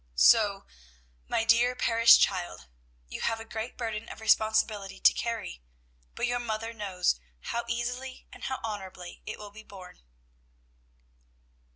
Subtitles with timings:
[0.15, 0.65] "So,
[1.27, 2.65] my dear parish child,
[3.07, 5.61] you have a great burden of responsibility to carry;
[6.15, 10.01] but your mother knows how easily and how honorably it will be borne."